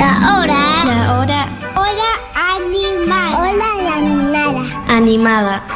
[0.00, 0.56] La hora.
[0.86, 1.40] La hora
[1.76, 2.10] Hora
[2.56, 3.36] animada.
[3.36, 4.62] Hora animada.
[4.88, 5.69] animada.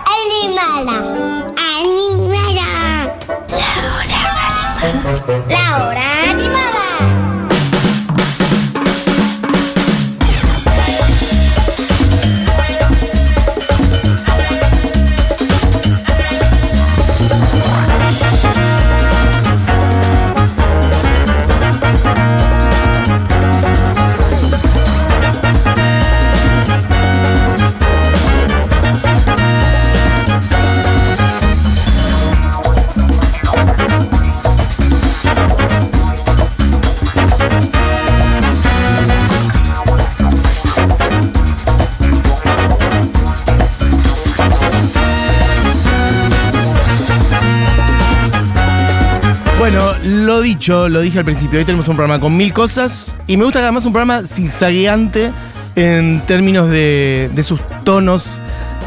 [50.04, 53.44] Lo dicho, lo dije al principio, hoy tenemos un programa con mil cosas y me
[53.44, 55.32] gusta que además un programa zigzagueante
[55.76, 58.42] en términos de, de sus tonos,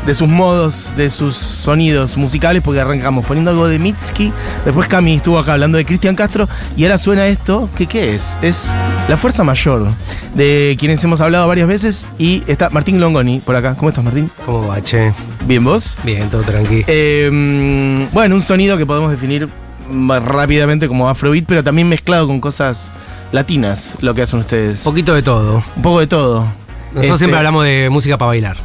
[0.06, 4.32] de sus modos, de sus sonidos musicales, porque arrancamos poniendo algo de Mitski,
[4.64, 8.38] después Cami estuvo acá hablando de Cristian Castro y ahora suena esto, que qué es?
[8.44, 8.72] Es
[9.10, 9.88] La Fuerza Mayor,
[10.36, 13.74] de quienes hemos hablado varias veces y está Martín Longoni por acá.
[13.76, 14.30] ¿Cómo estás Martín?
[14.46, 15.12] ¿Cómo va, che?
[15.48, 15.98] ¿Bien vos?
[16.04, 16.86] Bien, todo tranquilo.
[16.88, 19.50] Eh, mm, bueno, un sonido que podemos definir
[19.90, 22.92] rápidamente como afrobeat, pero también mezclado con cosas
[23.32, 24.80] latinas, lo que hacen ustedes.
[24.86, 25.64] Un poquito de todo.
[25.76, 26.42] Un poco de todo.
[26.88, 28.58] Nosotros Este, siempre hablamos de música para bailar.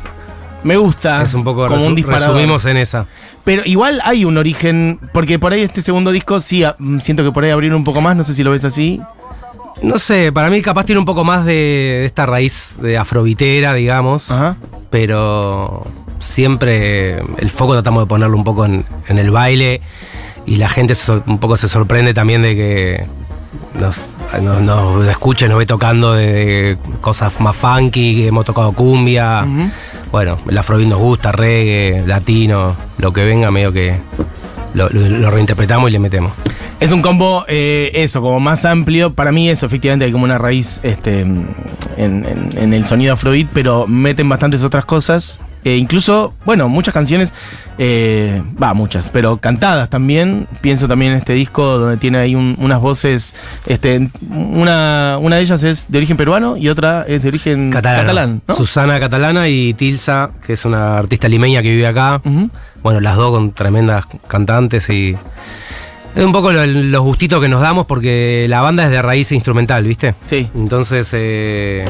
[0.65, 1.23] Me gusta.
[1.23, 2.29] es un poco como un disparador.
[2.37, 3.07] resumimos en esa.
[3.45, 7.33] Pero igual hay un origen, porque por ahí este segundo disco sí, mm, siento que
[7.33, 9.01] por ahí abrieron un poco más, no sé si lo ves así.
[9.83, 13.75] No sé, para mí capaz tiene un poco más de, de esta raíz de afrovitera,
[13.75, 14.31] digamos.
[14.31, 14.57] Ajá.
[14.91, 15.85] Pero
[16.21, 19.81] siempre el foco tratamos de ponerlo un poco en, en el baile
[20.47, 23.07] y la gente se un poco se sorprende también de que
[23.79, 24.09] nos,
[24.43, 29.47] nos, nos escuche, nos ve tocando de cosas más funky, que hemos tocado cumbia.
[30.11, 33.97] Bueno, el afrobeat nos gusta, reggae, latino, lo que venga, medio que
[34.75, 36.33] lo, lo- lo reinterpretamos y le metemos.
[36.81, 39.15] Es un combo, eh, eso, como más amplio.
[39.15, 41.55] Para mí eso, efectivamente, hay como una raíz este, en,
[41.97, 45.39] en- en el sonido afrobeat, pero meten bastantes otras cosas.
[45.65, 47.33] Eh, incluso, bueno, muchas canciones,
[47.79, 50.49] eh, va, muchas, pero cantadas también.
[50.61, 53.35] Pienso también en este disco donde tiene ahí un- unas voces,
[53.67, 58.03] este, una, una de ellas es de origen peruano y otra es de origen Catalano.
[58.03, 58.55] catalán, ¿no?
[58.55, 62.21] Susana Catalana y Tilsa, que es una artista limeña que vive acá.
[62.83, 65.17] Bueno, las dos con tremendas cantantes y.
[66.15, 69.33] Es un poco lo- los gustitos que nos damos porque la banda es de raíz
[69.33, 70.15] instrumental, ¿viste?
[70.23, 70.51] Sí.
[70.55, 71.89] Entonces, eh,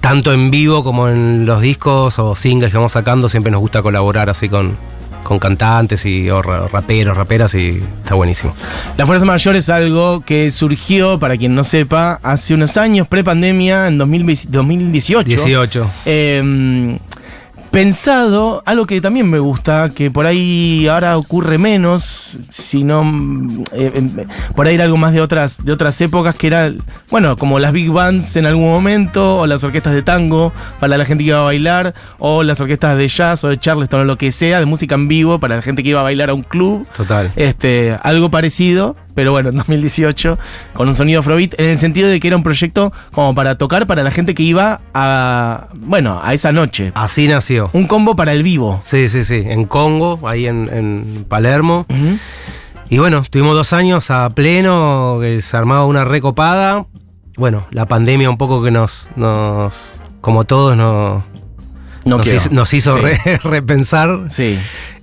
[0.00, 3.82] tanto en vivo como en los discos o singles que vamos sacando, siempre nos gusta
[3.82, 4.76] colaborar así con,
[5.24, 8.54] con cantantes y o ra- raperos, raperas y está buenísimo.
[8.96, 13.88] La Fuerza Mayor es algo que surgió, para quien no sepa, hace unos años, pre-pandemia,
[13.88, 15.28] en 2020 2018.
[15.28, 15.90] 18.
[16.06, 16.98] Eh,
[17.70, 23.92] pensado, algo que también me gusta, que por ahí ahora ocurre menos, sino mm, eh,
[23.94, 26.72] eh, por ahí era algo más de otras, de otras épocas, que era,
[27.10, 31.04] bueno, como las big bands en algún momento, o las orquestas de tango para la
[31.04, 34.18] gente que iba a bailar, o las orquestas de jazz o de charleston o lo
[34.18, 36.42] que sea, de música en vivo para la gente que iba a bailar a un
[36.42, 36.86] club.
[36.96, 37.32] Total.
[37.36, 40.38] Este, algo parecido, pero bueno, en 2018,
[40.74, 43.88] con un sonido Afrobeat, en el sentido de que era un proyecto como para tocar
[43.88, 46.92] para la gente que iba a, bueno, a esa noche.
[46.94, 47.70] Así nació.
[47.72, 48.78] Un combo para el vivo.
[48.84, 49.42] Sí, sí, sí.
[49.44, 51.86] En Congo, ahí en, en Palermo.
[52.88, 56.86] Y bueno, tuvimos dos años a pleno, que se armaba una recopada.
[57.36, 61.24] Bueno, la pandemia un poco que nos, nos como todos, nos,
[62.04, 63.02] No nos, hizo, nos hizo Sí.
[63.02, 64.26] re- repensar.
[64.28, 64.58] Sí.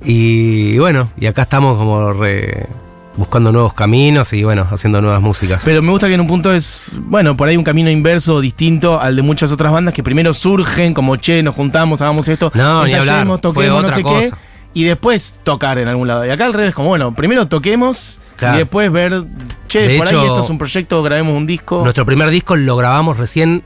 [0.06, 2.68] Y bueno, y acá estamos como re-
[3.16, 5.63] buscando nuevos caminos y bueno, haciendo nuevas músicas.
[5.66, 9.00] Pero me gusta que en un punto es, bueno, por ahí un camino inverso, distinto
[9.00, 12.85] al de muchas otras bandas que primero surgen como, che, nos juntamos, hagamos esto, No,
[12.85, 14.31] ensayemos, Fue toquemos, no sé qué,
[14.74, 16.25] y después tocar en algún lado.
[16.25, 18.56] Y acá al revés, como, bueno, primero toquemos Claro.
[18.56, 19.24] y después ver,
[19.68, 21.81] che, De por ahí hecho, esto es un proyecto, grabemos un disco.
[21.84, 23.63] Nuestro primer disco lo grabamos recién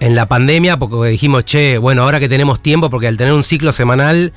[0.00, 3.44] en la pandemia porque dijimos, che, bueno, ahora que tenemos tiempo, porque al tener un
[3.44, 4.32] ciclo semanal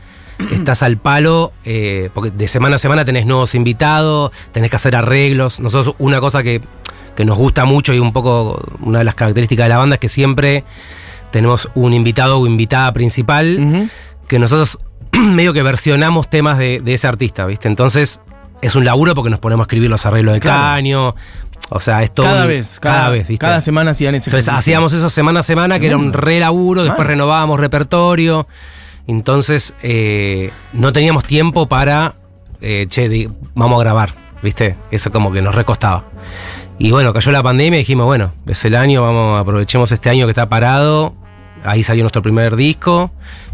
[0.51, 4.95] estás al palo, eh, porque de semana a semana tenés nuevos invitados, tenés que hacer
[4.95, 5.59] arreglos.
[5.59, 6.61] Nosotros una cosa que,
[7.15, 9.99] que nos gusta mucho y un poco una de las características de la banda es
[9.99, 10.63] que siempre
[11.31, 13.89] tenemos un invitado o invitada principal
[14.27, 14.79] que nosotros
[15.11, 17.67] medio que versionamos temas de, de ese artista, ¿viste?
[17.67, 18.21] Entonces
[18.61, 20.61] es un laburo porque nos ponemos a escribir los arreglos de Claro.
[20.61, 21.15] caño.
[21.69, 23.43] O sea, es todo Cada un- vez, cada, cada, vez, ¿viste?
[23.45, 24.59] Cada semana hacían ese Entonces ejercicio.
[24.59, 28.47] hacíamos eso semana a semana, que era un re laburo, después renovábamos repertorio.
[29.07, 32.15] Entonces eh, no teníamos tiempo para,
[32.61, 34.75] eh, che, vamos a grabar, ¿viste?
[34.91, 36.05] Eso como que nos recostaba.
[36.77, 40.25] Y bueno, cayó la pandemia y dijimos, bueno, es el año, vamos, aprovechemos este año
[40.25, 41.15] que está parado.
[41.63, 43.11] Ahí salió nuestro primer disco.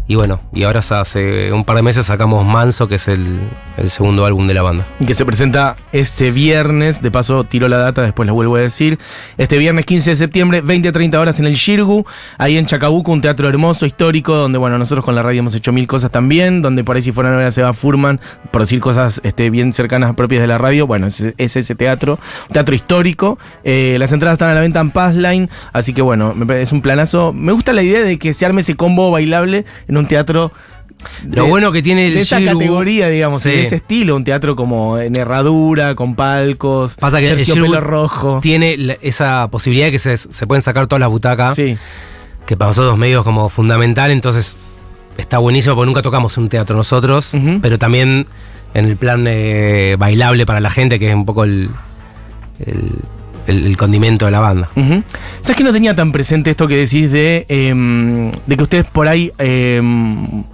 [0.08, 3.38] Y bueno, y ahora hace un par de meses sacamos Manso, que es el,
[3.86, 4.84] segundo álbum de la banda.
[4.98, 8.60] Y que se presenta este viernes, de paso tiro la data, después la vuelvo a
[8.60, 8.98] decir.
[9.38, 12.04] Este viernes 15 de septiembre, 20 a 30 horas en el Shirgu,
[12.36, 15.72] ahí en Chacabuco, un teatro hermoso, histórico, donde bueno, nosotros con la radio hemos hecho
[15.72, 18.20] mil cosas también, donde por ahí si fuera no se va Furman,
[18.50, 22.18] por decir cosas este, bien cercanas propias de la radio, bueno, es, es ese teatro,
[22.50, 23.38] teatro histórico.
[23.62, 27.32] Eh, las entradas están a la venta en Passline, así que bueno, es un planazo.
[27.32, 30.52] Me gusta la idea de que se arme ese combo bailable en un teatro
[31.28, 33.50] Lo bueno que tiene el de esa categoría, digamos, Sí.
[33.50, 37.80] de ese estilo, un teatro como en herradura, con palcos, Pasa que el terciopelo Shirgu
[37.80, 38.38] rojo.
[38.40, 41.76] Tiene la- esa posibilidad de que se, se pueden sacar todas las butacas, Sí,
[42.46, 44.58] que para nosotros medio es como fundamental, entonces
[45.18, 48.26] está buenísimo porque nunca tocamos en un teatro nosotros, pero también
[48.74, 51.68] en el plan eh, bailable para la gente, que es un poco el,
[52.64, 52.92] el,
[53.46, 54.68] el- el condimento de la banda.
[55.40, 59.08] ¿Sabes que no tenía tan presente esto que decís de, em, de que ustedes por
[59.08, 60.44] ahí em,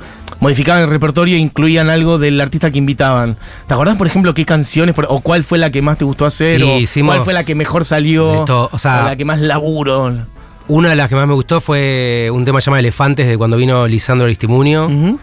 [0.40, 3.36] modificaban el repertorio e incluían algo del artista que invitaban?
[3.66, 6.24] ¿Te acordás, por ejemplo, qué canciones por- o cuál fue la que más te gustó
[6.26, 6.60] hacer?
[6.60, 8.44] Y o ¿Cuál fue la que mejor salió?
[8.48, 10.26] o sea- la que más laburo.
[10.68, 13.86] Una de las que más me gustó fue un tema llamado Elefantes, de cuando vino
[13.86, 15.18] Lisandro Aristimunio.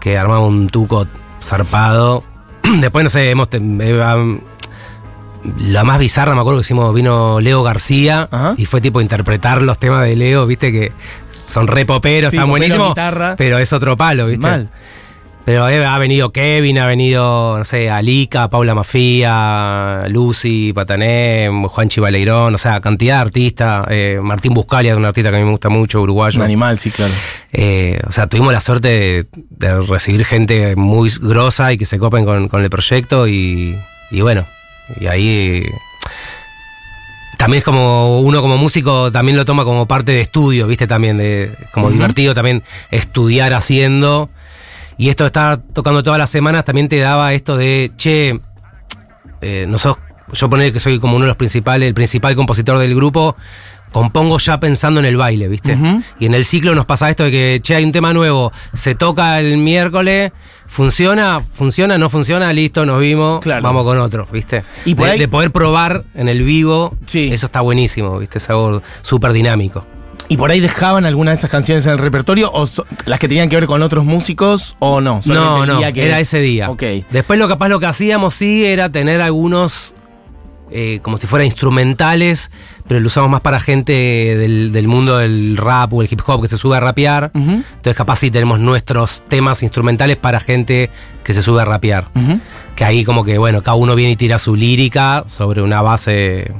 [0.00, 1.06] Que armaba un tuco
[1.40, 2.24] zarpado.
[2.80, 3.48] Después, no sé, hemos.
[5.58, 8.54] La más bizarra, me acuerdo que hicimos, vino Leo García Ajá.
[8.56, 10.92] y fue tipo interpretar los temas de Leo, viste que
[11.44, 12.88] son re poperos, Sí, están popero, buenísimos.
[12.90, 13.34] guitarra.
[13.36, 14.46] Pero es otro palo, viste.
[14.46, 14.68] Mal.
[15.44, 21.88] Pero eh, ha venido Kevin, ha venido, no sé, Alica, Paula Mafía, Lucy, Patané, Juan
[21.88, 23.86] Chivaleirón, o sea, cantidad de artistas.
[23.90, 26.38] eh, Martín Buscalia, un artista que a mí me gusta mucho, uruguayo.
[26.38, 27.12] Un animal, sí, claro.
[27.52, 31.98] Eh, o sea, tuvimos la suerte de, de recibir gente muy grosa y que se
[31.98, 33.76] copen con, con el proyecto y,
[34.12, 34.46] y bueno,
[35.00, 35.64] y ahí
[37.42, 41.18] también es como uno como músico también lo toma como parte de estudio, viste también,
[41.18, 42.62] de, como divertido también
[42.92, 44.30] estudiar haciendo.
[44.96, 48.38] Y esto de estar tocando todas las semanas también te daba esto de, che,
[49.40, 52.94] eh, nosotros, yo poner que soy como uno de los principales, el principal compositor del
[52.94, 53.36] grupo,
[53.92, 55.76] compongo ya pensando en el baile, ¿viste?
[56.18, 58.94] Y en el ciclo nos pasa esto de que, che, hay un tema nuevo, se
[58.94, 60.32] toca el miércoles,
[60.66, 63.62] funciona, funciona, no funciona, listo, nos vimos, Claro.
[63.62, 64.64] vamos con otro, ¿viste?
[64.84, 67.28] Y por de, ahí- de poder probar en el vivo, Sí.
[67.32, 68.38] eso está buenísimo, ¿viste?
[68.38, 69.84] Es algo súper dinámico.
[70.28, 72.50] ¿Y por ahí dejaban alguna de esas canciones en el repertorio?
[72.52, 74.76] ¿O so- las que tenían que ver con otros músicos?
[74.78, 75.20] ¿O no?
[75.26, 76.70] No, no, que- era ese día.
[76.70, 76.82] Ok.
[77.10, 79.94] Después lo capaz lo que hacíamos sí era tener algunos
[80.72, 82.50] eh, como si fueran instrumentales,
[82.88, 86.42] pero lo usamos más para gente del, del mundo del rap o el hip hop
[86.42, 87.30] que se sube a rapear.
[87.34, 90.90] Entonces capaz sí tenemos nuestros temas instrumentales para gente
[91.24, 92.08] que se sube a rapear.
[92.76, 96.52] Que ahí como que, bueno, cada uno viene y tira su lírica sobre una base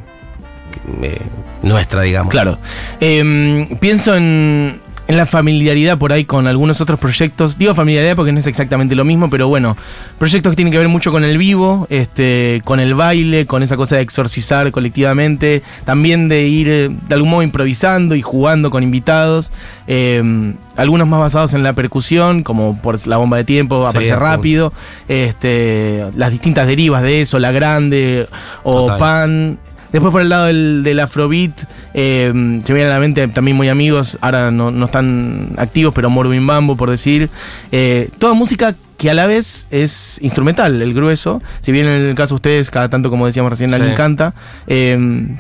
[1.03, 1.19] eh,
[1.62, 2.31] nuestra, digamos.
[2.31, 2.59] Claro.
[3.00, 7.58] Em, pienso en, en la familiaridad por ahí con algunos otros proyectos.
[7.58, 9.76] Digo familiaridad porque no es exactamente lo mismo, pero bueno,
[10.19, 13.76] proyectos que tienen que ver mucho con el vivo, este, con el baile, con esa
[13.76, 18.82] cosa de exorcizar colectivamente, también de ir eh, de algún modo improvisando y jugando con
[18.82, 19.52] invitados.
[19.87, 24.72] Em, algunos más basados en la percusión, como por la bomba de tiempo, aparece rápido.
[25.08, 28.28] Este, las distintas derivas de eso, la grande
[28.62, 28.99] o Total.
[28.99, 29.58] pan.
[29.92, 31.52] Después por el lado del, del afrobeat,
[31.94, 32.32] eh,
[32.64, 36.46] se vienen a la mente también muy amigos, ahora no, no están activos, pero Morbin
[36.46, 37.28] Bambo, por decir.
[37.72, 41.42] Eh, toda música que a la vez es instrumental, el grueso.
[41.61, 43.76] Si bien en el caso de ustedes, cada tanto, como decíamos recién, Sí.
[43.76, 44.34] alguien canta.
[44.66, 45.37] eh,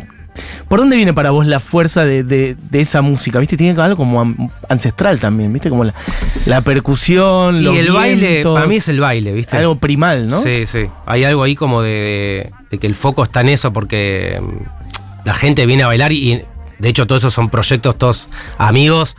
[0.66, 3.38] ¿Por dónde viene para vos la fuerza de, de- de esa música?
[3.38, 3.58] ¿Viste?
[3.58, 5.68] Tiene algo como ancestral también, ¿viste?
[5.68, 5.92] Como la,
[6.46, 9.58] la percusión, Y los el baile, para mí es el baile, ¿viste?
[9.58, 10.40] Algo primal, ¿no?
[10.40, 10.84] Sí, sí.
[11.04, 15.34] Hay algo ahí como de, de que el foco está en eso porque mm, la
[15.34, 16.42] gente viene a bailar y,
[16.78, 19.16] de hecho todos esos son proyectos, todos amigos.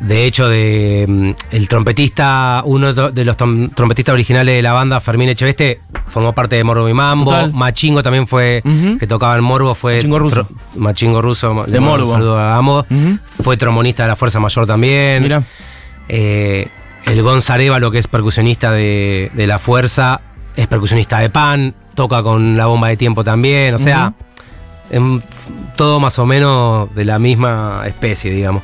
[0.00, 4.98] De hecho, de mm, el trompetista, uno de los trom- trompetistas originales de la banda,
[4.98, 7.26] Fermín Echeveste, formó parte de Morbo y Mambo.
[7.30, 7.52] Total.
[7.52, 8.62] Machingo también fue,
[8.98, 9.94] que tocaba en Morbo, fue.
[9.98, 10.34] Machingo Russo.
[10.34, 12.10] tro- Machingo Russo, De Morbo.
[12.10, 12.86] saludo a ambos.
[13.44, 15.22] Fue trombonista de la Fuerza Mayor también.
[15.22, 15.44] Mira.
[16.08, 16.66] Eh,
[17.04, 20.20] el Gonzareva, lo que es percusionista de, de la fuerza,
[20.56, 24.12] es percusionista de pan, toca con la bomba de tiempo también, o sea,
[24.90, 25.00] f-
[25.76, 28.62] todo más o menos de la misma especie, digamos.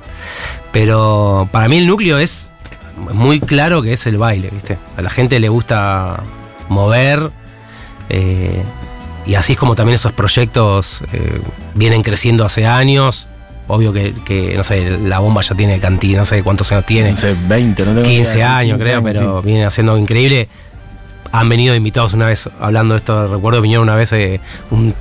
[0.73, 2.49] Pero para mí el núcleo es
[3.12, 4.78] muy claro que es el baile, ¿viste?
[4.97, 6.23] A la gente le gusta
[6.68, 7.30] mover.
[8.08, 8.62] eh,
[9.26, 11.40] y así es como también esos proyectos eh,
[11.75, 13.28] vienen creciendo hace años.
[13.66, 17.11] Obvio que, que, no sé, la bomba ya tiene cantidad, no sé cuántos años tiene.
[17.11, 19.47] Hace 20, no tengo idea, 15 sí, años 15 creo, años, pero sí.
[19.47, 20.49] vienen haciendo increíble.
[21.32, 24.94] Han venido invitados una vez, hablando de esto, recuerdo, vinieron una vez eh, un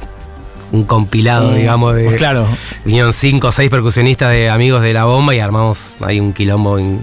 [0.69, 2.03] un compilado, digamos, de.
[2.03, 2.46] Pues claro.
[2.84, 6.77] Vinieron cinco o seis percusionistas de amigos de la bomba y armamos ahí un quilombo
[6.77, 7.00] in-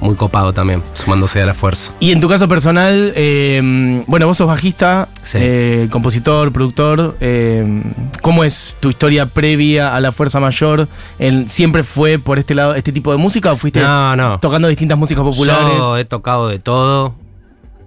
[0.00, 1.92] muy copado también, sumándose a la fuerza.
[2.00, 5.36] Y en tu caso personal, eh, bueno, vos sos bajista, Sí.
[5.40, 7.16] eh, compositor, productor.
[7.20, 7.82] eh,
[8.22, 10.88] ¿Cómo es tu historia previa a la Fuerza Mayor?
[11.18, 14.40] El- ¿Siempre fue por este lado, este tipo de música o fuiste No, no.
[14.40, 15.76] tocando distintas músicas populares?
[15.76, 17.14] Yo he tocado de todo.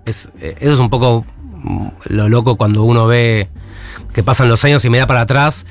[0.07, 1.25] Es, eh, eso es un poco
[1.63, 3.49] mm, lo loco cuando uno ve
[4.13, 5.65] que pasan los años y me da para atrás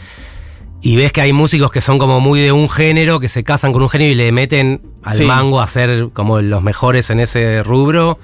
[0.82, 3.72] y ves que hay músicos que son como muy de un género, que se casan
[3.72, 5.24] con un género y le meten al Sí.
[5.24, 8.18] mango a ser como los mejores en ese rubro.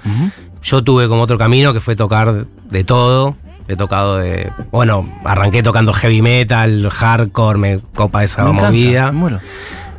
[0.61, 3.35] Yo tuve como otro camino que fue tocar de todo.
[3.67, 4.51] He tocado de.
[4.71, 9.05] Bueno, arranqué tocando heavy metal, hardcore, me copa esa Me encanta, movida.
[9.07, 9.39] me muero.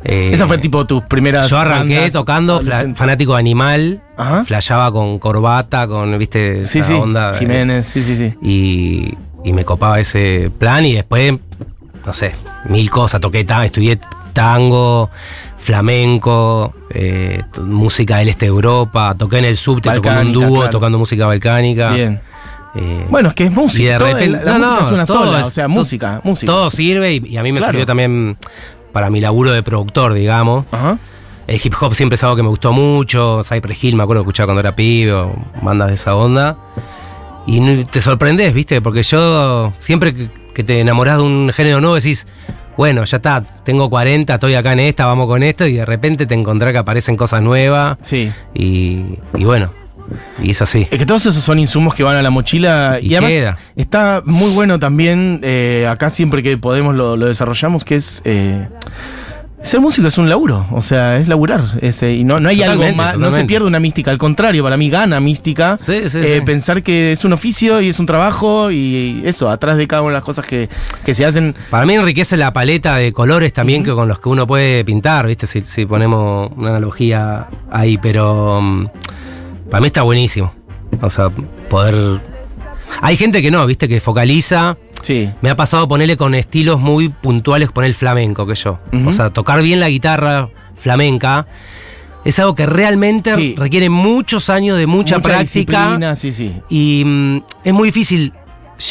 [0.07, 1.49] Eh, Esa fue tipo tus primeras.
[1.49, 4.45] yo arranqué tocando fla- fanático animal, Ajá.
[4.45, 6.93] flasheaba con corbata, con, viste, Sí, esa sí.
[6.93, 7.31] onda.
[7.31, 8.33] de- Jiménez, sí, sí, sí.
[8.41, 11.33] y, y me copaba ese plan y después,
[12.05, 12.33] no sé,
[12.69, 13.19] mil cosas.
[13.19, 13.97] Toqué, estudié
[14.31, 15.09] tango,
[15.57, 19.97] flamenco, eh, música del este de Europa, toqué en el subte, en
[20.27, 20.69] un dúo, claro.
[20.69, 21.89] tocando música balcánica.
[21.93, 22.21] Bien.
[22.75, 23.81] Eh, Bueno, es que es música.
[23.83, 25.49] y de todo- repente, la, la no, música no, es una todo sola, es- o
[25.49, 26.51] sea, música, música.
[26.51, 27.71] Todo sirve y, y a mí me Claro.
[27.71, 28.37] sirvió también
[28.95, 30.65] para mi laburo de productor, digamos.
[30.71, 30.97] Ajá.
[31.47, 33.41] El hip hop siempre es algo que me gustó mucho.
[33.43, 36.55] Cypress Hill, me acuerdo que escuchaba cuando era pibe, o bandas de esa onda.
[37.45, 38.79] Y te sorprendes, ¿viste?
[38.79, 42.25] Porque yo siempre que, que te enamorás de un género nuevo decís,
[42.77, 46.25] bueno, ya está, tengo 40, estoy acá en esta, vamos con esto, y de repente
[46.25, 47.97] te encontrás que aparecen cosas nuevas.
[48.01, 48.31] Sí.
[48.53, 49.73] Y, y bueno,
[50.41, 50.87] y es así.
[50.91, 53.57] Es que todos esos son insumos que van a la mochila y, Y además queda.
[53.75, 58.21] está muy bueno también, eh, acá siempre que podemos lo, lo desarrollamos, que es...
[58.25, 58.67] eh,
[59.61, 61.63] ser músico es un laburo, o sea, es laburar.
[61.81, 64.19] es, eh, y no, no hay algo Totalmente, más, no se pierde una mística, al
[64.19, 65.75] contrario, para mí gana mística.
[65.79, 66.45] Sí, sí, eh, sí.
[66.45, 70.11] Pensar que es un oficio y es un trabajo y eso, atrás de cada una
[70.11, 70.69] de las cosas que,
[71.03, 71.55] que se hacen.
[71.71, 75.25] Para mí enriquece la paleta de colores también que con los que uno puede pintar,
[75.25, 75.47] ¿viste?
[75.47, 78.87] Si, si ponemos una analogía ahí, pero mm,
[79.69, 80.53] para mí está buenísimo.
[81.01, 81.29] O sea,
[81.69, 82.19] poder...
[83.01, 83.87] Hay gente que no, ¿viste?
[83.87, 84.77] Que focaliza.
[85.01, 85.29] Sí.
[85.41, 88.79] Me ha pasado ponerle con estilos muy puntuales, poner el flamenco que yo.
[89.05, 91.47] O sea, tocar bien la guitarra flamenca
[92.23, 93.55] es algo que realmente Sí.
[93.57, 95.85] requiere muchos años de mucha, práctica.
[95.85, 96.53] disciplina, sí, sí.
[96.69, 98.33] Y mm, es muy difícil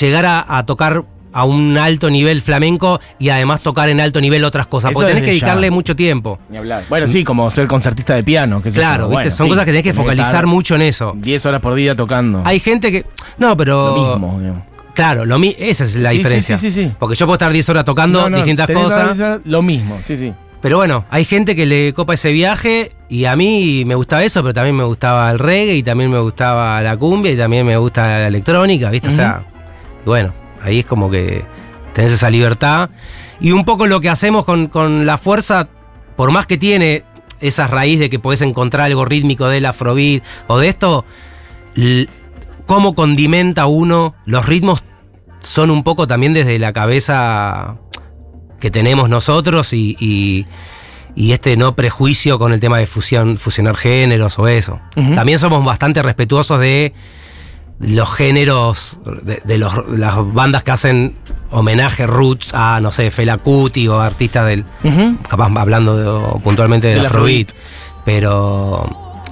[0.00, 1.04] llegar a, a tocar
[1.35, 4.93] a un alto nivel flamenco y además tocar en alto nivel otras cosas.
[4.93, 5.33] Eso porque tenés que ya.
[5.33, 6.38] dedicarle mucho tiempo.
[6.49, 6.85] Ni hablar.
[6.88, 8.62] Bueno, sí, como ser concertista de piano.
[8.62, 9.09] qué sé Claro.
[9.09, 9.14] ¿viste?
[9.25, 11.12] Bueno, son sí, cosas que tenés que focalizar mucho en eso.
[11.17, 12.41] 10 horas por día tocando.
[12.47, 13.05] Hay gente que.
[13.37, 13.97] No, pero.
[13.97, 14.38] lo mismo.
[14.41, 14.62] digamos.
[14.95, 16.57] Claro, lo mi- esa es la Sí, diferencia.
[16.57, 16.93] sí, sí, sí.
[16.99, 19.11] Porque yo puedo estar 10 horas tocando No, no, distintas cosas.
[19.17, 20.33] esa- Lo mismo, sí, sí.
[20.62, 24.41] Pero bueno, hay gente que le copa ese viaje y a mí me gustaba eso,
[24.43, 27.76] pero también me gustaba el reggae y también me gustaba la cumbia y también me
[27.76, 29.09] gusta la electrónica, ¿viste?
[29.09, 29.43] O sea,
[30.07, 30.33] y bueno,
[30.64, 31.44] ahí es como que
[31.92, 32.90] tenés esa libertad.
[33.40, 35.68] Y un poco lo que hacemos con, con la fuerza,
[36.16, 37.04] por más que tiene
[37.40, 41.04] esa raíz de que podés encontrar algo rítmico del afrobeat o de esto,
[42.66, 44.83] cómo condimenta uno, los ritmos
[45.40, 47.76] son un poco también desde la cabeza
[48.61, 50.47] que tenemos nosotros y, y-
[51.16, 54.80] y este no prejuicio con el tema de fusión, fusionar géneros o eso.
[55.14, 56.92] También somos bastante respetuosos de
[57.87, 61.14] los géneros, de, de los- las bandas que hacen
[61.50, 64.64] homenaje roots a, no sé, Fela Kuti o artistas del,
[65.29, 67.49] capaz hablando de- puntualmente del afrobeat.
[68.05, 68.87] Pero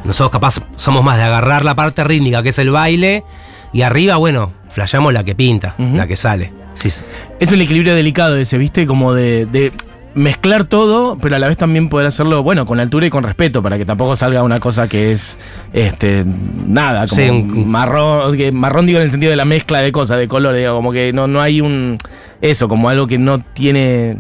[0.04, 3.24] nosotros capaz somos más de agarrar la parte rítmica que es el baile
[3.72, 6.52] y arriba, bueno, flasheamos la que pinta, la que sale.
[6.74, 7.04] Sí, sí.
[7.38, 8.86] Es un equilibrio delicado ese, ¿viste?
[8.86, 9.72] Como de, de
[10.14, 13.62] mezclar todo, pero a la vez también poder hacerlo, bueno, con altura y con respeto,
[13.62, 15.38] para que tampoco salga una cosa que es,
[15.72, 16.24] este,
[16.66, 19.90] nada, como Sí, un- marrón, que marrón digo en el sentido de la mezcla de
[19.92, 21.96] cosas, de colores, digo, como que no, no hay un,
[22.40, 24.18] eso, como algo que no tiene,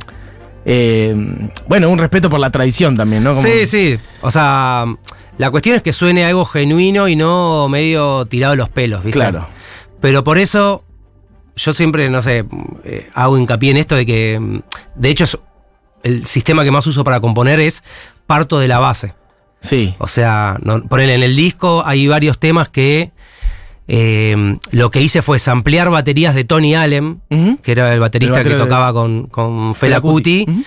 [0.64, 1.14] eh,
[1.68, 3.34] bueno, un respeto por la tradición también, ¿no?
[3.34, 3.98] Como- Sí, sí.
[4.22, 4.86] O sea,
[5.38, 9.18] la cuestión es que suene algo genuino y no medio tirado los pelos, ¿viste?
[9.18, 9.46] Claro.
[10.00, 10.84] Pero por eso
[11.54, 12.44] yo siempre, no sé,
[12.84, 14.60] eh, hago hincapié en esto de que,
[14.94, 15.38] de hecho, es-
[16.02, 17.84] el sistema que más uso para componer es
[18.26, 19.14] parto de la base.
[19.60, 19.94] Sí.
[19.98, 23.12] O sea, no, ponele en el disco hay varios temas que
[23.88, 27.20] eh, lo que hice fue samplear baterías de Tony Allen,
[27.62, 29.98] que era el baterista El que de- tocaba con, con Fela
[30.48, 30.64] Ujú.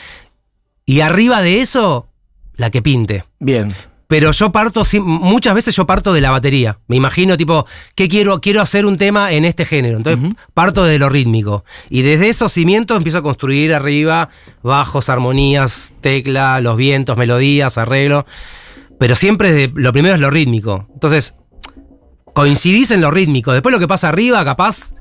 [0.86, 2.08] y arriba de eso,
[2.56, 3.24] la que pinte.
[3.40, 3.74] Bien.
[4.16, 6.80] Pero yo parto, muchas veces yo parto de la batería.
[6.88, 8.40] Me imagino, tipo, ¿qué quiero?
[8.40, 9.98] Quiero hacer un tema en este género.
[9.98, 11.66] Entonces, parto de lo rítmico.
[11.90, 14.30] Y desde esos cimientos empiezo a construir arriba
[14.64, 18.26] bajos, armonías, tecla, los vientos, melodías, arreglo.
[19.02, 20.88] Pero siempre de- lo primero es lo rítmico.
[20.94, 21.36] Entonces,
[22.34, 23.52] coincidís en lo rítmico.
[23.52, 24.94] Después lo que pasa arriba, capaz,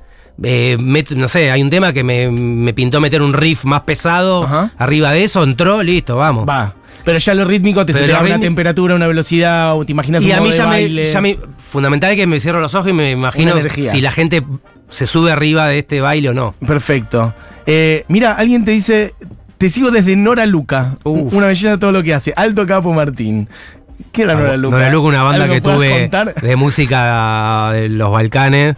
[0.42, 3.83] eh, meto- no sé, hay un tema que me, me pintó meter un riff más
[3.83, 4.73] pesado Ajá.
[4.76, 6.49] arriba de eso, entró, listo, vamos.
[6.49, 6.75] Va.
[7.04, 10.23] Pero ya lo rítmico te se te da una temperatura, una velocidad, o te imaginas
[10.23, 11.04] Y un a modo mí de ya me, baile.
[11.04, 14.42] ya me- Fundamental es que me cierro los ojos y me imagino si la gente
[14.88, 16.54] se sube arriba de este baile o no.
[16.66, 17.34] Perfecto.
[17.66, 19.14] Eh, mira, alguien te dice,
[19.58, 20.96] te sigo desde Nora Luca.
[21.04, 21.32] Uf.
[21.34, 22.32] Una belleza todo lo que hace.
[22.37, 23.49] Alto Capo Martín.
[24.12, 24.76] ¿Qué era Nora Luca?
[24.76, 26.34] Nora Luca, una banda ¿Algo que tuve contar?
[26.34, 28.76] de música de los Balcanes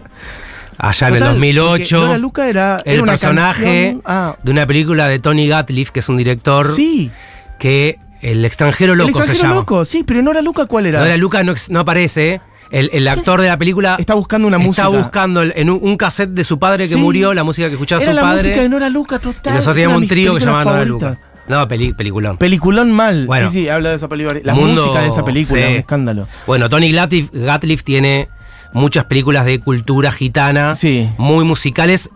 [0.78, 1.96] allá en el Total, 2008.
[1.96, 6.00] porque Nora Luca era, el una personaje Ah, de una película de Tony Gatliff, que
[6.00, 7.10] es un director sí.
[7.58, 9.60] que El extranjero loco el se extranjero llama.
[9.60, 11.00] loco, sí, pero Nora Luca, ¿cuál era?
[11.00, 12.40] Nora Luca no, aparece.
[12.70, 14.88] El, el actor de la película Está buscando una está música.
[14.88, 16.96] buscando el- en un, un cassette de su padre que Sí.
[16.96, 18.42] murió, la música que escuchaba Era su la padre.
[18.42, 19.54] música de Nora Luca, y total.
[19.54, 20.84] nosotros es una teníamos un trío que se llamaba Nora.
[20.84, 21.18] Luca.
[21.46, 22.36] No, peli- peliculón.
[22.38, 23.26] Peliculón mal.
[23.26, 23.48] Bueno.
[23.50, 24.40] sí, sí, habla de esa película.
[24.42, 25.72] La Mundo- música de esa película, sí.
[25.74, 26.26] un escándalo.
[26.48, 28.28] Bueno, Tony Gatliff, Gatliff tiene
[28.72, 31.08] muchas películas de cultura gitana, Sí.
[31.18, 32.10] muy musicales,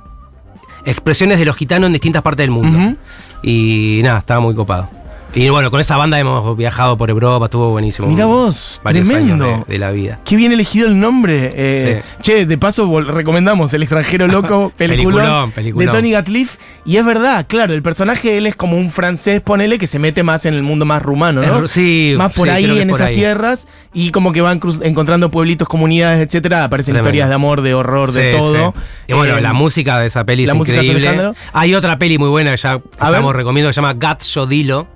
[0.84, 2.96] expresiones de los gitanos en distintas partes del mundo.
[3.44, 4.90] Y nada, estaba muy copado.
[5.34, 8.08] Y bueno, con esa banda hemos viajado por Europa, estuvo buenísimo.
[8.08, 9.44] Mira vos, tremendo.
[9.44, 10.18] años de, de la vida.
[10.24, 11.52] Qué bien elegido el nombre.
[11.54, 15.86] Eh, Che, de paso recomendamos El extranjero loco, peliculón, Peliculón, peliculón.
[15.86, 16.56] de Tony Gatliff.
[16.84, 20.22] Y es verdad, claro, el personaje él es como un francés, ponele, que se mete
[20.22, 21.64] más en el mundo más rumano, ¿no?
[21.64, 23.14] Es- sí, más por sí, ahí, en por esas ahí.
[23.16, 23.68] tierras.
[23.92, 26.64] Y como que van cruz- encontrando pueblitos, comunidades, etcétera.
[26.64, 27.08] Aparecen Tremendo.
[27.08, 28.74] historias de amor, de horror, de todo.
[29.06, 31.32] Y bueno, Eh, la música de esa peli la es increíble.
[31.52, 34.88] Hay otra peli muy buena que ya que estamos recomiendo que se llama Gat Shodilo.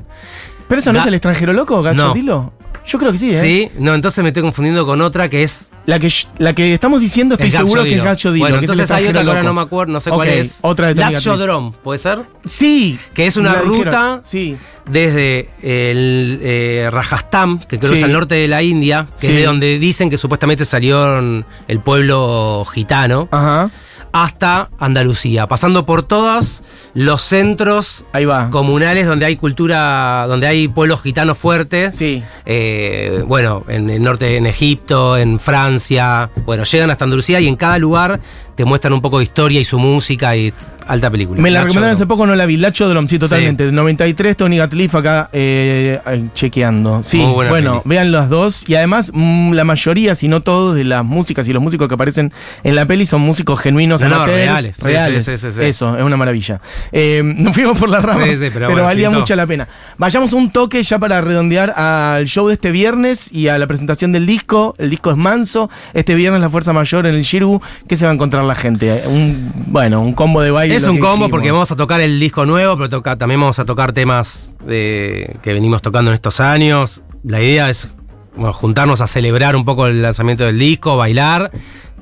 [0.68, 2.14] ¿Pero eso no es el extranjero loco, Gacho No.
[2.14, 2.52] Dilo?
[2.87, 3.40] Yo creo que sí, ¿eh?
[3.40, 5.68] Sí, no, entonces me estoy confundiendo con otra que es.
[5.87, 8.04] La que, la que estamos diciendo estoy es seguro que es.
[8.04, 8.44] Gacho Dilo.
[8.44, 10.28] Bueno, que es el entonces hay otra que ahora no me acuerdo, no sé cuál
[10.28, 10.59] es.
[10.62, 10.94] Otra de.
[10.94, 12.21] Laxodrome, ¿puede ser?
[12.44, 12.99] Sí.
[13.14, 14.56] Que es una ruta Sí.
[14.87, 17.94] desde el eh, Rajasthan, que que Sí.
[17.94, 19.33] es al norte de la India, que Sí.
[19.33, 23.71] es de donde dicen que supuestamente salió el pueblo gitano, Ajá.
[24.14, 26.62] Hasta Andalucía, pasando por todos
[26.94, 28.49] los centros Ahí va.
[28.49, 31.97] comunales donde hay cultura, donde hay pueblos gitanos fuertes.
[31.97, 32.23] Sí.
[32.47, 36.30] Eh, bueno, en el norte, en Egipto, en Francia.
[36.47, 38.21] Bueno, llegan hasta Andalucía y en cada lugar
[38.54, 40.54] te muestran un poco de historia y su música y
[40.86, 41.40] alta película.
[41.40, 42.08] Me la Nacho recomendaron hace Drom.
[42.08, 42.56] poco, no la vi.
[42.56, 43.64] Lacho Drum, sí, totalmente.
[43.66, 46.00] Del 93, Tony Gatliff acá eh,
[46.34, 47.02] chequeando.
[47.02, 47.94] Sí, Muy buena bueno, peli.
[47.97, 48.68] vean las dos.
[48.68, 51.94] Y además, mm, la mayoría, si no todos, de las músicas y los músicos que
[51.94, 54.76] aparecen en la peli son músicos genuinos, No, no, amateurs, reales.
[54.76, 55.25] Sí, reales.
[55.25, 55.62] sí, sí, sí, sí.
[55.62, 56.60] Eso, es una maravilla.
[56.92, 59.20] Eh, nos fuimos por Sí, sí, pero pero, bueno, valía pintó.
[59.20, 59.68] mucho la pena.
[59.99, 64.12] Vayamos un toque ya para redondear al show de este viernes y a la presentación
[64.12, 64.75] del disco.
[64.78, 65.70] El disco es manso.
[65.92, 67.60] Este viernes la Fuerza Mayor en el Shirgu.
[67.88, 69.02] ¿Qué se va a encontrar la gente?
[69.06, 70.74] Un, bueno, un combo de baile.
[70.76, 71.30] Es un combo dijimos.
[71.30, 75.37] porque vamos a tocar el disco nuevo, pero toca- también vamos a tocar temas de-
[75.43, 77.02] que venimos tocando en estos años.
[77.23, 77.93] La idea es
[78.37, 81.52] bueno, juntarnos a celebrar un poco el lanzamiento del disco, bailar.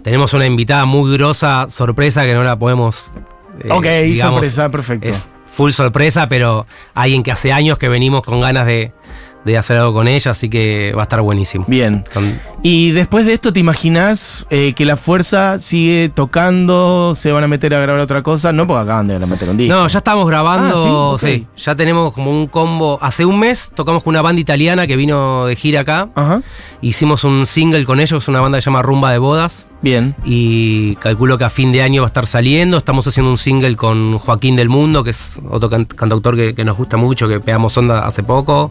[0.02, 3.12] Tenemos una invitada muy grosa, sorpresa, que no la podemos...
[3.62, 5.08] eh, Ok, digamos, sorpresa, perfecto.
[5.08, 8.92] Es full sorpresa, pero alguien que hace años que venimos con ganas de,
[9.44, 11.64] de hacer algo con ella, así que va a estar buenísimo.
[11.68, 12.04] Bien.
[12.62, 17.14] Y después de esto, ¿te imaginas eh, que la fuerza sigue tocando?
[17.16, 18.52] ¿Se van a meter a grabar otra cosa?
[18.52, 19.74] No, porque acaban de meter un disco.
[19.74, 21.26] No, ya estamos grabando, Ah, ¿sí?
[21.56, 22.98] sí, ya tenemos como un combo.
[23.02, 26.08] Hace un mes tocamos con una banda italiana que vino de gira acá.
[26.14, 26.42] Ajá.
[26.80, 29.68] Hicimos un single con ellos, una banda que se llama Rumba de Bodas.
[29.82, 30.14] Bien.
[30.24, 32.76] Y calculo que a fin de año va a estar saliendo.
[32.78, 36.64] Estamos haciendo un single con Joaquín del Mundo, que es otro can- cantautor que, que
[36.64, 38.70] nos gusta mucho, que pegamos onda hace poco.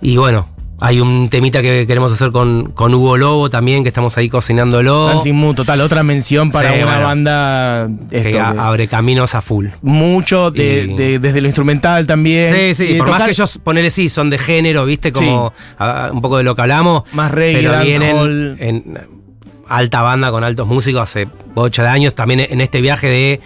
[0.00, 0.48] Y bueno,
[0.82, 5.08] hay un temita que queremos hacer con, con Hugo Lobo también, que estamos ahí cocinándolo.
[5.08, 7.04] Dancing Moon, total, otra mención para Sí, una bueno.
[7.06, 7.88] banda.
[8.10, 9.66] que Esto, abre caminos a full.
[9.82, 12.50] mucho, de- Y- de- desde lo instrumental también.
[12.54, 15.52] Sí, sí, y por más tocar que ellos, ponele sí, son de género, viste, como
[15.78, 17.02] a- un poco de lo que hablamos.
[17.12, 19.19] Más reggae, pero vienen en
[19.70, 22.14] alta banda con altos músicos hace 8 años.
[22.14, 23.40] También en este viaje de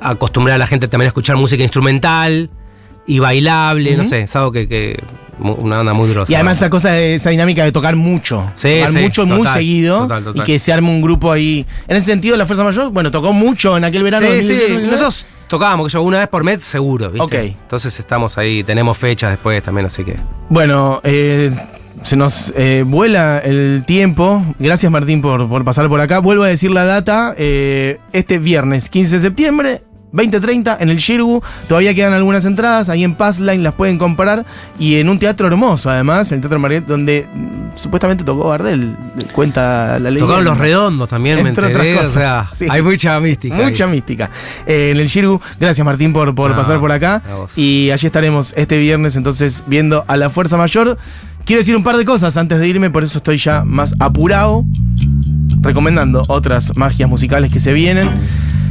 [0.00, 2.50] acostumbrar a la gente también a escuchar música instrumental
[3.06, 5.02] y bailable, no sé, es algo que, que
[5.38, 6.30] una banda muy grosa.
[6.30, 8.50] Y además esa cosa, de- esa dinámica de tocar mucho.
[8.54, 9.98] Sí, tocar sí, mucho, muy total, seguido.
[10.02, 10.42] total, total.
[10.42, 11.64] Y que se arme un grupo ahí.
[11.86, 14.26] En ese sentido, la Fuerza Mayor, bueno, tocó mucho en aquel verano.
[14.26, 14.90] Sí, sí, 2018.
[14.90, 17.24] nosotros tocábamos que yo una vez por mes seguro, ¿viste?
[17.24, 17.34] Ok.
[17.62, 20.16] Entonces estamos ahí, tenemos fechas después también, así que.
[20.50, 21.50] Bueno, eh,
[22.02, 24.44] se nos eh, vuela el tiempo.
[24.58, 26.18] Gracias Martín por, por pasar por acá.
[26.20, 27.34] Vuelvo a decir la data.
[27.36, 29.82] eh, este viernes 15 de septiembre.
[30.10, 34.46] 2030 en el Shirgu, todavía quedan algunas entradas, ahí en Passline las pueden comprar
[34.78, 37.26] y en un teatro hermoso además, el Teatro Marguerite, donde
[37.74, 38.96] supuestamente tocó Bardel,
[39.34, 40.18] cuenta la ley.
[40.18, 41.94] Tocaron los redondos también, me Entre enteré.
[41.94, 42.66] otras o sea, cosas, sí.
[42.70, 43.54] hay mucha mística.
[43.54, 43.90] Mucha ahí.
[43.90, 44.30] mística.
[44.66, 47.22] Eh, en el Shirgu, gracias Martín por, por No, pasar por acá.
[47.56, 50.96] Y allí estaremos este viernes entonces viendo a la Fuerza Mayor.
[51.44, 54.64] Quiero decir un par de cosas antes de irme, por eso estoy ya más apurado.
[55.60, 58.08] recomendando otras magias musicales que se vienen.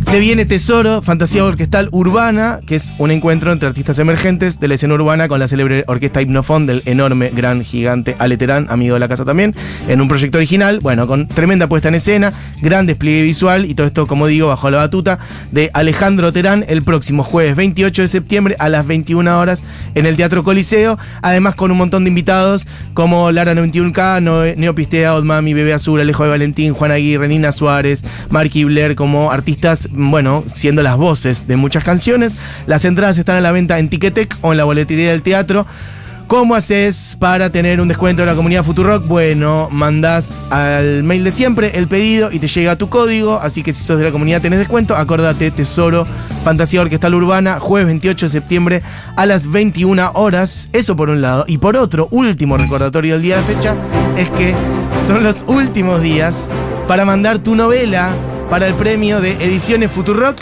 [0.08, 4.76] Se viene Tesoro, fantasía orquestal urbana, que es un encuentro entre artistas emergentes de la
[4.76, 9.02] escena urbana con la célebre orquesta Hipnofón del enorme, gran, gigante Ale Terán, amigo de
[9.02, 9.54] la casa también,
[9.90, 13.86] en un proyecto original, bueno, con tremenda puesta en escena, gran despliegue visual y todo
[13.86, 15.20] esto, como digo, bajo la batuta
[15.52, 19.62] de Alejandro Terán el próximo jueves 28 de septiembre a las 21 horas
[19.94, 25.14] en el Teatro Coliseo, además con un montón de invitados como Lara 91K, Noe- Neopistea,
[25.16, 30.44] Odmami, Bebé Azul, Alejo de Valentín, Juan Aguirre, Nina Suárez, Marky Blair como artistas, bueno,
[30.54, 32.38] siendo las voces de muchas canciones.
[32.66, 35.66] Las entradas están a la venta en Ticketek o en la boletería del teatro.
[36.28, 39.08] ¿Cómo haces para tener un descuento de la comunidad Futurock?
[39.08, 43.40] Bueno, mandás al mail de siempre el pedido y te llega tu código.
[43.42, 44.98] Así que si sos de la comunidad tenés descuento.
[44.98, 46.06] Acordate, Tesoro,
[46.44, 48.82] Fantasía Orquestal Urbana, jueves 28 de septiembre
[49.16, 50.68] a las 21 horas.
[50.74, 51.46] Eso por un lado.
[51.48, 53.74] Y por otro, último recordatorio del día de fecha,
[54.18, 54.54] es que
[55.08, 56.50] son los últimos días
[56.90, 58.14] para mandar tu novela
[58.50, 60.38] para el premio de Ediciones Futurock.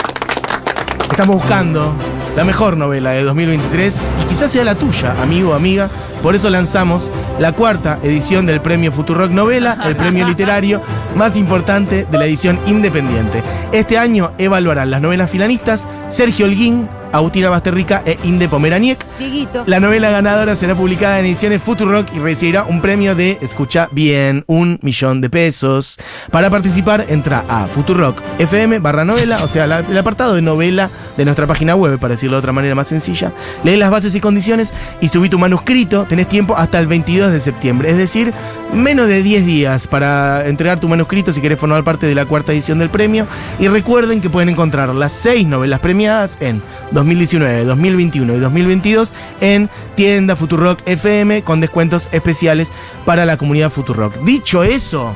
[1.10, 1.96] Estamos buscando
[2.36, 5.90] la mejor novela de 2023 y quizás sea la tuya, amigo o amiga.
[6.22, 10.82] Por eso lanzamos la cuarta edición del premio Futurock Novela, el premio literario
[11.16, 13.42] más importante de la edición independiente.
[13.72, 16.88] Este año evaluarán las novelas finalistas Sergio Holguín,
[17.18, 19.06] Agustina Basterrica e Inde Pomeraniec.
[19.20, 19.64] Dieguito.
[19.68, 24.44] La novela ganadora será publicada en ediciones Futurock y recibirá un premio de, escucha bien,
[24.48, 25.98] un millón de pesos.
[26.32, 30.90] Para participar, entra a Futurock FM barra novela, o sea, la- el apartado de novela
[31.18, 33.32] de nuestra página web, para decirlo de otra manera más sencilla.
[33.64, 36.06] Lee las bases y condiciones y subí tu manuscrito.
[36.10, 38.34] Tenés tiempo hasta el 22 de septiembre, es decir,
[38.74, 42.52] menos de 10 días para entregar tu manuscrito si querés formar parte de la cuarta
[42.52, 43.28] edición del premio.
[43.60, 49.70] Y recuerden que pueden encontrar las seis novelas premiadas en 2019, 2021 y 2022 en
[49.96, 52.72] tienda Futurock FM con descuentos especiales
[53.06, 54.18] para la comunidad Futurock.
[54.24, 55.16] Dicho eso,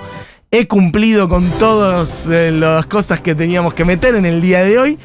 [0.51, 4.79] he cumplido con todas eh, las cosas que teníamos que meter en el día de
[4.79, 4.99] hoy.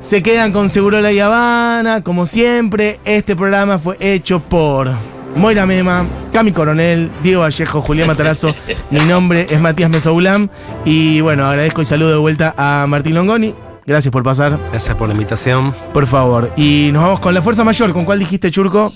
[0.00, 3.00] Se quedan con Segurola y Habana, como siempre.
[3.04, 8.54] Este programa fue hecho por Moira Mema, Cami Coronel, Diego Vallejo, Julián Matarazo.
[8.90, 10.48] Mi nombre es Matías Mesoulam.
[10.84, 13.54] Y bueno, agradezco y saludo de vuelta a Martín Longoni.
[13.86, 15.72] Gracias por pasar, Gracias por la invitación.
[15.92, 16.50] por favor.
[16.56, 17.92] Y nos vamos con la fuerza mayor.
[17.92, 18.92] ¿Con cuál dijiste, Churco?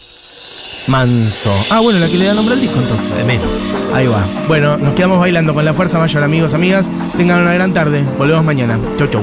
[0.88, 1.52] Manso.
[1.70, 3.14] Ah, bueno, la que le da nombre al disco entonces.
[3.16, 3.46] De menos.
[3.94, 4.24] Ahí va.
[4.48, 6.88] Bueno, nos quedamos bailando con la fuerza mayor, amigos, amigas.
[7.16, 8.02] Tengan una gran tarde.
[8.18, 8.78] Volvemos mañana.
[8.96, 9.22] Chau, chau.